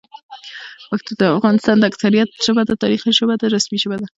[0.89, 4.07] پښتو د افغانستان د اکثریت ژبه ده، تاریخي ژبه ده، رسمي ژبه ده